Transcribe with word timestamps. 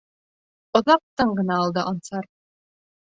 Оҙаҡ 0.79 1.03
тын 1.21 1.35
ғына 1.41 1.59
ятты 1.65 1.85
Ансар. 1.93 2.29